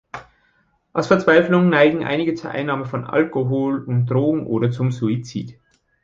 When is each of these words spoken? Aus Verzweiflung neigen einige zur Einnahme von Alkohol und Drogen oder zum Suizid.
Aus 0.93 1.05
Verzweiflung 1.05 1.69
neigen 1.69 2.03
einige 2.03 2.33
zur 2.33 2.49
Einnahme 2.49 2.85
von 2.85 3.05
Alkohol 3.05 3.83
und 3.85 4.07
Drogen 4.09 4.47
oder 4.47 4.71
zum 4.71 4.91
Suizid. 4.91 5.59